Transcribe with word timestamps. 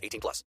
18 0.00 0.20
plus. 0.20 0.44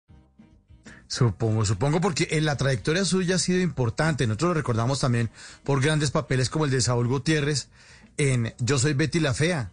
Supongo, 1.12 1.66
supongo 1.66 2.00
porque 2.00 2.30
en 2.32 2.46
la 2.46 2.56
trayectoria 2.56 3.04
suya 3.04 3.36
ha 3.36 3.40
sido 3.40 3.60
importante. 3.60 4.26
Nosotros 4.26 4.50
lo 4.50 4.54
recordamos 4.54 5.02
también 5.02 5.30
por 5.66 5.82
grandes 5.82 6.10
papeles 6.10 6.50
como 6.50 6.64
el 6.64 6.72
de 6.72 6.80
Saúl 6.80 7.08
Gutiérrez 7.10 7.68
en 8.16 8.54
Yo 8.60 8.80
soy 8.80 8.94
Betty 8.94 9.20
la 9.20 9.34
Fea. 9.34 9.72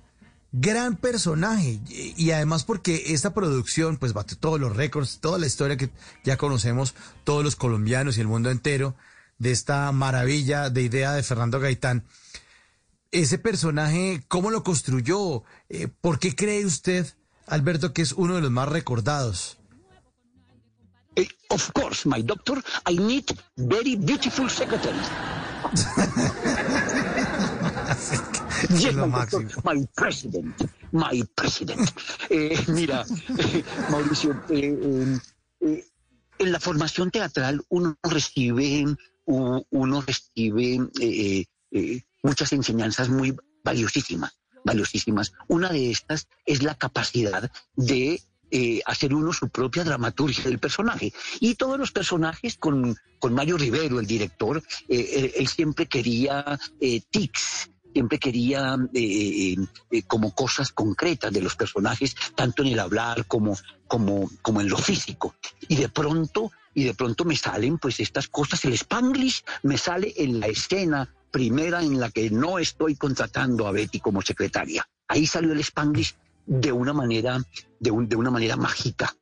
Gran 0.50 0.96
personaje 0.96 1.78
y, 1.86 2.30
además 2.32 2.64
porque 2.64 3.12
esta 3.12 3.34
producción 3.34 3.98
pues 3.98 4.14
bate 4.14 4.34
todos 4.34 4.58
los 4.58 4.74
récords, 4.74 5.20
toda 5.20 5.38
la 5.38 5.46
historia 5.46 5.76
que 5.76 5.90
ya 6.24 6.36
conocemos 6.36 6.94
todos 7.22 7.44
los 7.44 7.54
colombianos 7.54 8.18
y 8.18 8.22
el 8.22 8.26
mundo 8.26 8.50
entero 8.50 8.96
de 9.38 9.52
esta 9.52 9.92
maravilla 9.92 10.70
de 10.70 10.82
idea 10.82 11.12
de 11.12 11.22
Fernando 11.22 11.60
Gaitán. 11.60 12.04
Ese 13.12 13.38
personaje, 13.38 14.24
¿cómo 14.26 14.50
lo 14.50 14.64
construyó? 14.64 15.44
Eh, 15.68 15.86
¿Por 16.00 16.18
qué 16.18 16.34
cree 16.34 16.64
usted, 16.64 17.06
Alberto, 17.46 17.92
que 17.92 18.02
es 18.02 18.12
uno 18.12 18.34
de 18.34 18.40
los 18.40 18.50
más 18.50 18.68
recordados? 18.68 19.57
Of 21.50 21.72
course, 21.72 22.04
my 22.06 22.20
doctor, 22.22 22.62
I 22.86 22.94
need 22.96 23.24
very 23.56 23.96
beautiful 23.96 24.48
secretary. 24.50 24.98
Es 28.68 28.82
Yes, 28.82 28.94
my, 28.94 29.06
máximo. 29.06 29.42
doctor, 29.42 29.62
my 29.64 29.86
president, 29.96 30.54
my 30.92 31.22
president. 31.34 31.90
Eh, 32.28 32.58
mira, 32.68 33.04
eh, 33.38 33.64
Mauricio, 33.90 34.32
eh, 34.50 35.18
eh, 35.60 35.84
en 36.38 36.52
la 36.52 36.60
formación 36.60 37.10
teatral 37.10 37.64
uno 37.70 37.96
recibe, 38.02 38.84
uno 39.24 40.00
recibe 40.02 40.78
muchas 42.22 42.52
enseñanzas 42.52 43.08
muy 43.08 43.34
valiosísimas, 43.64 44.36
valiosísimas. 44.64 45.32
Una 45.48 45.70
de 45.70 45.90
estas 45.90 46.28
es 46.46 46.62
la 46.62 46.74
capacidad 46.74 47.50
de 47.74 48.22
eh, 48.50 48.80
hacer 48.86 49.14
uno 49.14 49.32
su 49.32 49.48
propia 49.48 49.84
dramaturgia 49.84 50.44
del 50.44 50.58
personaje. 50.58 51.12
Y 51.40 51.54
todos 51.54 51.78
los 51.78 51.92
personajes, 51.92 52.56
con, 52.56 52.96
con 53.18 53.34
Mario 53.34 53.56
Rivero, 53.56 54.00
el 54.00 54.06
director, 54.06 54.62
eh, 54.88 55.32
él, 55.36 55.48
siempre 55.48 55.86
quería 55.86 56.58
eh, 56.80 57.00
tics, 57.10 57.70
siempre 57.92 58.18
quería 58.18 58.76
eh, 58.94 59.56
como 60.06 60.34
cosas 60.34 60.72
concretas 60.72 61.32
de 61.32 61.40
los 61.40 61.56
personajes, 61.56 62.14
tanto 62.34 62.62
en 62.62 62.68
el 62.68 62.80
hablar 62.80 63.26
como, 63.26 63.56
como, 63.86 64.30
como 64.42 64.60
en 64.60 64.68
lo 64.68 64.78
físico. 64.78 65.34
Y 65.68 65.76
de 65.76 65.88
pronto, 65.88 66.50
y 66.74 66.84
de 66.84 66.94
pronto 66.94 67.24
me 67.24 67.36
salen 67.36 67.78
pues 67.78 68.00
estas 68.00 68.28
cosas, 68.28 68.64
el 68.64 68.74
Spanglish 68.74 69.44
me 69.62 69.78
sale 69.78 70.12
en 70.16 70.40
la 70.40 70.46
escena 70.46 71.12
primera 71.30 71.82
en 71.82 72.00
la 72.00 72.10
que 72.10 72.30
no 72.30 72.58
estoy 72.58 72.96
contratando 72.96 73.66
a 73.66 73.72
Betty 73.72 74.00
como 74.00 74.22
secretaria. 74.22 74.88
Ahí 75.08 75.26
salió 75.26 75.52
el 75.52 75.60
Spanglish 75.60 76.14
de 76.48 76.72
una 76.72 76.92
manera, 76.92 77.40
de, 77.78 77.90
un- 77.90 78.08
de 78.08 78.16
una 78.16 78.30
manera 78.30 78.56
mágica. 78.56 79.14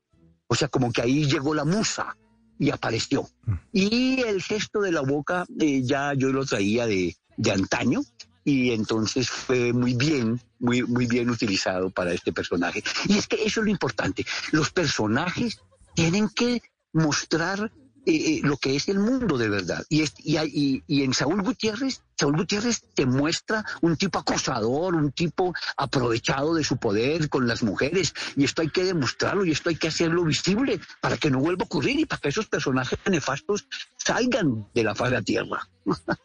O 0.46 0.55
sea, 0.55 0.69
como 0.69 0.92
que 0.92 1.02
ahí 1.02 1.27
llegó 1.27 1.55
la 1.55 1.64
musa 1.64 2.16
y 2.58 2.70
apareció. 2.70 3.28
Y 3.72 4.20
el 4.22 4.41
gesto 4.42 4.80
de 4.80 4.92
la 4.92 5.00
boca 5.02 5.44
eh, 5.60 5.82
ya 5.82 6.14
yo 6.14 6.28
lo 6.28 6.44
traía 6.47 6.86
de, 6.86 7.16
de 7.36 7.50
antaño 7.52 8.00
y 8.44 8.70
entonces 8.70 9.28
fue 9.28 9.72
muy 9.72 9.94
bien, 9.94 10.41
muy, 10.60 10.84
muy 10.84 11.06
bien 11.06 11.28
utilizado 11.31 11.91
para 11.91 12.12
este 12.12 12.32
personaje. 12.32 12.82
Y 13.09 13.19
es 13.19 13.26
que 13.26 13.36
eso 13.44 13.60
es 13.60 13.65
lo 13.66 13.70
importante. 13.70 14.25
Los 14.53 14.70
personajes 14.70 15.59
tienen 15.94 16.28
que 16.28 16.62
mostrar 16.92 17.72
eh, 18.06 18.12
eh, 18.37 18.41
lo 18.43 18.56
que 18.56 18.77
es 18.77 18.89
el 18.89 18.99
mundo 19.00 19.37
de 19.37 19.49
verdad. 19.49 19.84
Y, 19.89 20.03
es- 20.03 20.15
y, 20.19 20.39
y- 20.39 20.83
y 20.87 21.03
en 21.03 21.12
Saúl 21.12 21.43
Gutiérrez, 21.43 22.00
Saúl 22.19 22.37
Gutiérrez 22.37 22.83
te 22.94 23.05
muestra 23.05 23.65
un 23.83 23.97
tipo 23.97 24.19
acosador, 24.21 24.94
un 24.94 25.12
tipo 25.12 25.53
aprovechado 25.77 26.55
de 26.55 26.65
su 26.65 26.77
poder 26.78 27.28
con 27.28 27.47
las 27.47 27.62
mujeres. 27.62 28.15
Y 28.37 28.45
esto 28.45 28.62
hay 28.62 28.71
que 28.71 28.84
demostrarlo 28.84 29.45
y 29.45 29.50
esto 29.50 29.69
hay 29.69 29.77
que 29.77 29.89
hacerlo 29.89 30.25
visible 30.25 30.81
para 31.00 31.16
que 31.19 31.31
no 31.31 31.41
vuelva 31.41 31.65
a 31.65 31.66
ocurrir 31.66 31.99
y 32.00 32.06
para 32.06 32.21
que 32.21 32.28
esos 32.28 32.47
personajes 32.47 32.99
nefastos 33.11 33.66
salgan 33.97 34.66
de 34.72 34.84
la 34.84 34.95
faz 34.95 35.11
de 35.11 35.16
la 35.16 35.22
tierra. 35.22 35.69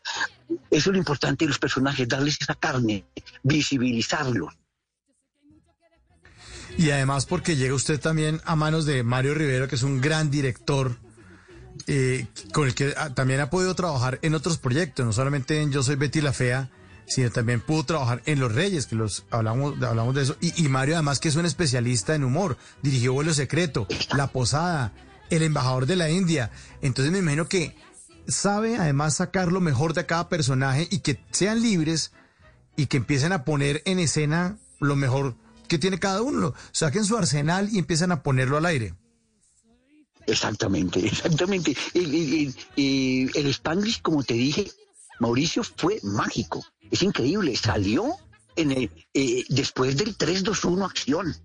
Eso 0.69 0.89
es 0.89 0.93
lo 0.93 0.97
importante 0.97 1.45
de 1.45 1.49
los 1.49 1.59
personajes, 1.59 2.07
darles 2.07 2.37
esa 2.41 2.55
carne, 2.55 3.05
visibilizarlos. 3.43 4.53
Y 6.77 6.89
además 6.91 7.25
porque 7.25 7.55
llega 7.55 7.73
usted 7.73 7.99
también 7.99 8.41
a 8.45 8.55
manos 8.55 8.85
de 8.85 9.03
Mario 9.03 9.33
Rivero, 9.33 9.67
que 9.67 9.75
es 9.75 9.83
un 9.83 9.99
gran 10.01 10.31
director, 10.31 10.97
eh, 11.87 12.27
con 12.53 12.67
el 12.67 12.75
que 12.75 12.93
ah, 12.97 13.13
también 13.13 13.39
ha 13.39 13.49
podido 13.49 13.73
trabajar 13.75 14.19
en 14.21 14.35
otros 14.35 14.57
proyectos, 14.57 15.05
no 15.05 15.13
solamente 15.13 15.61
en 15.61 15.71
Yo 15.71 15.83
Soy 15.83 15.95
Betty 15.95 16.21
la 16.21 16.33
Fea, 16.33 16.69
sino 17.07 17.29
también 17.29 17.61
pudo 17.61 17.83
trabajar 17.83 18.21
en 18.25 18.39
Los 18.39 18.53
Reyes, 18.53 18.87
que 18.87 18.95
los 18.95 19.25
hablamos, 19.31 19.81
hablamos 19.83 20.15
de 20.15 20.21
eso. 20.21 20.37
Y, 20.39 20.67
Mario 20.69 20.95
además 20.95 21.19
que 21.19 21.27
es 21.27 21.35
un 21.35 21.45
especialista 21.45 22.15
en 22.15 22.23
humor, 22.23 22.57
dirigió 22.81 23.13
Vuelo 23.13 23.33
Secreto, 23.33 23.87
La 24.15 24.27
Posada, 24.27 24.93
El 25.29 25.43
Embajador 25.43 25.85
de 25.85 25.97
la 25.97 26.09
India. 26.09 26.51
Entonces 26.81 27.11
me 27.11 27.19
imagino 27.19 27.47
que 27.47 27.75
sabe 28.27 28.77
además 28.77 29.15
sacar 29.15 29.51
lo 29.51 29.59
mejor 29.59 29.93
de 29.93 30.05
cada 30.05 30.29
personaje 30.29 30.87
y 30.89 30.99
que 30.99 31.19
sean 31.31 31.61
libres 31.61 32.13
y 32.77 32.85
que 32.85 32.97
empiecen 32.97 33.33
a 33.33 33.43
poner 33.43 33.81
en 33.85 33.99
escena 33.99 34.57
lo 34.79 34.95
mejor 34.95 35.35
que 35.67 35.77
tiene 35.77 35.99
cada 35.99 36.21
uno. 36.21 36.53
Saquen 36.71 37.05
su 37.05 37.17
arsenal 37.17 37.69
y 37.71 37.79
empiezan 37.79 38.11
a 38.11 38.23
ponerlo 38.23 38.57
al 38.57 38.65
aire. 38.65 38.93
Exactamente, 40.31 41.05
exactamente. 41.05 41.75
El, 41.93 42.13
el- 42.13 42.55
el- 42.77 43.31
el 43.35 43.47
Spanglish, 43.47 44.01
como 44.01 44.23
te 44.23 44.33
dije, 44.33 44.69
Mauricio, 45.19 45.63
fue 45.63 45.99
mágico. 46.03 46.65
Es 46.89 47.03
increíble. 47.03 47.55
Salió 47.55 48.05
en 48.55 48.71
el, 48.71 48.91
eh, 49.13 49.43
después 49.49 49.97
del 49.97 50.17
3-2-1 50.17 50.85
acción. 50.85 51.35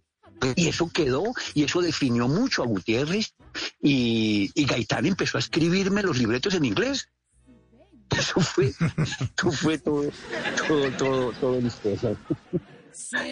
Y 0.55 0.69
eso 0.69 0.91
quedó, 0.91 1.25
y 1.55 1.63
eso 1.65 1.81
definió 1.81 2.29
mucho 2.29 2.63
a 2.63 2.67
Gutiérrez. 2.67 3.35
Y, 3.81 4.51
y 4.55 4.65
Gaitán 4.67 5.07
empezó 5.07 5.39
a 5.39 5.41
escribirme 5.41 6.03
los 6.03 6.19
libretos 6.19 6.53
en 6.55 6.65
inglés. 6.67 7.09
Eso 8.11 8.41
fue, 8.41 8.67
eso 8.69 9.51
fue 9.53 9.79
todo, 9.79 10.05
todo, 10.69 10.91
todo, 10.93 11.33
todo 11.33 11.59
el 11.59 11.67
historia. 11.67 12.17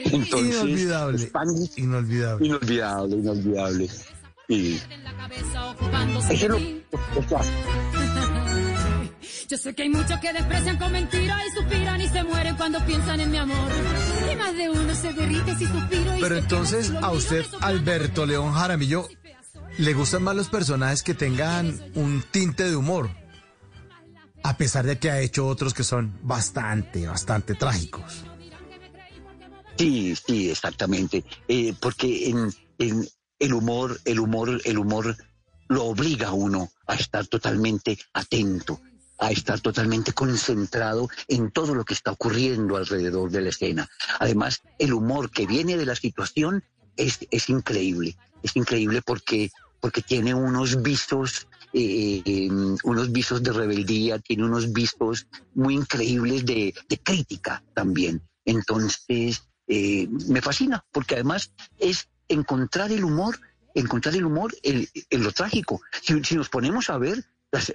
Entonces, 0.04 0.54
inolvidable. 0.56 1.19
Spanglish, 1.19 1.78
Inolvidable. 1.78 2.47
inolvidable, 2.47 3.16
inolvidable. 3.16 3.91
Y 4.49 4.78
en 4.91 5.05
la 5.05 5.16
cabeza 5.16 5.71
ocupándose 5.71 6.34
eso 6.34 6.49
de 6.49 6.55
es 6.56 6.60
mí. 6.62 6.82
lo, 6.93 6.99
lo 7.21 7.27
que 7.27 7.34
hace. 7.37 7.50
Yo 9.49 9.59
sé 9.59 9.75
que 9.75 9.82
hay 9.82 9.88
muchos 9.91 10.19
que 10.21 10.32
desprecian 10.32 10.78
con 10.78 10.93
mentiras 10.93 11.43
y 11.47 11.56
suspiran 11.56 12.00
y 12.00 12.09
se 12.09 12.25
mueren 12.25 12.56
cuando 12.56 12.84
piensan 12.87 13.21
en 13.21 13.31
mi 13.31 13.37
amor. 13.37 13.71
Y 14.32 14.37
más 14.37 14.56
de 14.56 14.71
uno 14.71 14.94
se 14.94 15.12
derrite 15.12 15.55
si 15.56 15.66
suspiro 15.66 16.16
y 16.16 16.21
Pero 16.21 16.37
entonces 16.37 16.93
a 17.03 17.10
usted, 17.12 17.44
Alberto 17.60 18.25
León 18.27 18.53
Jaramillo, 18.55 19.06
le 19.78 19.93
gustan 19.93 20.22
más 20.22 20.34
los 20.34 20.49
personajes 20.49 21.03
que 21.03 21.15
tengan 21.15 21.78
un 21.94 22.22
tinte 22.31 22.65
de 22.65 22.76
humor. 22.76 23.11
A 24.43 24.56
pesar 24.56 24.84
de 24.87 24.99
que 24.99 25.11
ha 25.11 25.21
hecho 25.21 25.47
otros 25.47 25.72
que 25.75 25.84
son 25.84 26.19
bastante, 26.22 27.06
bastante 27.06 27.55
trágicos. 27.55 28.25
Sí, 29.78 30.15
sí, 30.16 30.50
exactamente. 30.50 31.25
Eh, 31.49 31.75
porque 31.81 32.28
en, 32.28 32.53
en 32.78 33.06
el 33.44 33.53
humor, 33.53 34.00
el 34.05 34.21
humor, 34.21 34.60
el 34.65 34.78
humor 34.78 35.16
lo 35.69 35.85
obliga 35.85 36.29
a 36.29 36.32
uno 36.32 36.70
a 36.87 36.94
estar 36.94 37.26
totalmente 37.26 37.99
atento, 38.14 38.81
a 39.19 39.31
estar 39.31 39.61
totalmente 39.61 40.12
concentrado 40.12 41.08
en 41.29 41.50
todo 41.50 41.75
lo 41.75 41.85
que 41.85 41.94
está 41.94 42.12
ocurriendo 42.12 42.76
alrededor 42.76 43.31
de 43.31 43.43
la 43.43 43.50
escena. 43.50 43.88
Además, 44.19 44.62
el 44.79 44.94
humor 44.94 45.31
que 45.31 45.46
viene 45.46 45.76
de 45.76 45.85
la 45.85 45.94
situación 45.94 46.64
es, 46.96 47.19
es 47.31 47.49
increíble. 47.50 48.17
Es 48.43 48.56
increíble 48.56 49.02
porque, 49.02 49.50
porque 49.81 50.00
tiene 50.00 50.35
unos 50.35 50.82
visos, 50.82 51.47
eh, 51.75 52.23
eh, 52.25 52.49
unos 52.82 53.12
visos 53.12 53.43
de 53.43 53.52
rebeldía, 53.52 54.19
tiene 54.20 54.44
unos 54.44 54.73
visos 54.73 55.26
muy 55.55 55.75
increíbles 55.75 56.47
de, 56.47 56.75
de 56.88 56.99
crítica 56.99 57.62
también. 57.75 58.23
Entonces, 58.47 59.43
eh, 59.67 60.08
me 60.29 60.43
fascina, 60.43 60.85
porque 60.93 61.14
además 61.14 61.52
es 61.79 62.08
encontrar 62.29 62.93
el 62.93 63.05
humor, 63.05 63.38
encontrar 63.75 64.15
el 64.15 64.25
humor 64.25 64.55
en, 64.62 64.88
lo 65.11 65.32
trágico. 65.32 65.81
Si, 66.03 66.23
si 66.25 66.37
nos 66.37 66.49
ponemos 66.49 66.91
a 66.91 66.99
ver 66.99 67.25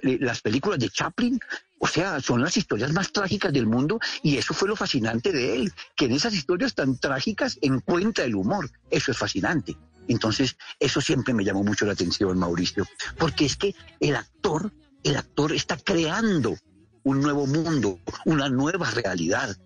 eh, 0.02 0.18
las 0.20 0.40
películas 0.40 0.78
de 0.78 0.90
Chaplin, 0.90 1.40
o 1.78 1.86
sea, 1.86 2.20
son 2.20 2.42
las 2.42 2.56
historias 2.56 2.92
más 2.92 3.12
trágicas 3.12 3.52
del 3.52 3.66
mundo 3.66 3.98
y 4.22 4.36
eso 4.36 4.52
fue 4.52 4.68
lo 4.68 4.76
fascinante 4.76 5.32
de 5.32 5.56
él, 5.56 5.72
que 5.96 6.04
en 6.06 6.12
esas 6.12 6.34
historias 6.34 6.74
tan 6.74 6.98
trágicas 6.98 7.58
encuentra 7.62 8.24
el 8.24 8.34
humor. 8.34 8.70
Eso 8.90 9.12
es 9.12 9.18
fascinante. 9.18 9.76
Entonces, 10.08 10.56
eso 10.78 11.00
siempre 11.00 11.32
me 11.32 11.44
llamó 11.44 11.62
mucho 11.62 11.86
la 11.86 11.92
atención, 11.92 12.38
Mauricio, 12.38 12.86
porque 13.16 13.46
es 13.46 13.56
que 13.56 13.74
el 14.00 14.16
actor, 14.16 14.72
el 15.04 15.16
actor 15.16 15.52
está 15.52 15.76
creando 15.76 16.56
un 17.02 17.20
nuevo 17.20 17.46
mundo, 17.46 18.00
una 18.24 18.48
nueva 18.48 18.90
realidad, 18.90 19.56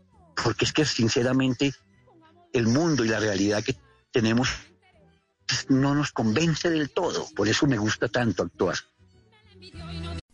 porque 0.43 0.67
es 0.67 0.73
que 0.73 0.85
sinceramente 0.85 1.73
el 2.53 2.67
mundo 2.67 3.05
y 3.05 3.09
la 3.09 3.21
realidad 3.21 3.65
que 3.65 3.77
tenemos 4.13 4.49
no 5.69 5.95
nos 5.95 6.13
convence 6.13 6.71
del 6.71 6.91
todo, 6.91 7.27
por 7.35 7.49
eso 7.49 7.67
me 7.67 7.79
gusta 7.79 8.09
tanto 8.09 8.43
actuar. 8.43 8.77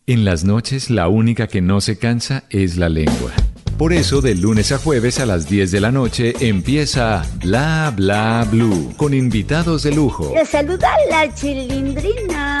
En 0.07 0.25
las 0.25 0.43
noches 0.43 0.89
la 0.89 1.07
única 1.07 1.47
que 1.47 1.61
no 1.61 1.79
se 1.81 1.97
cansa 1.97 2.43
es 2.49 2.77
la 2.77 2.89
lengua. 2.89 3.31
Por 3.77 3.93
eso, 3.93 4.21
de 4.21 4.35
lunes 4.35 4.71
a 4.71 4.77
jueves 4.77 5.19
a 5.19 5.25
las 5.25 5.49
10 5.49 5.71
de 5.71 5.81
la 5.81 5.91
noche 5.91 6.35
empieza 6.39 7.25
Bla 7.37 7.91
Bla 7.95 8.47
Blue 8.49 8.93
con 8.95 9.15
invitados 9.15 9.81
de 9.81 9.91
lujo. 9.91 10.31
Le 10.35 10.45
saluda 10.45 10.91
la 11.09 11.33
chilindrina. 11.33 12.60